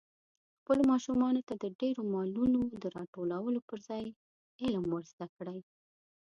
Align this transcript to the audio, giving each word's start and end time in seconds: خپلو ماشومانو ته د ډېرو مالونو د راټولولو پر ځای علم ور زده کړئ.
خپلو 0.59 0.81
ماشومانو 0.91 1.41
ته 1.47 1.53
د 1.63 1.65
ډېرو 1.79 2.01
مالونو 2.13 2.59
د 2.81 2.83
راټولولو 2.97 3.59
پر 3.69 3.77
ځای 3.87 4.03
علم 4.63 4.85
ور 4.89 5.03
زده 5.11 5.27
کړئ. 5.37 5.59